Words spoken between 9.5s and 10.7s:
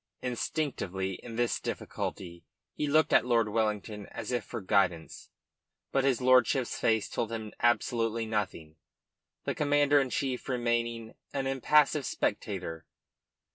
Commander in Chief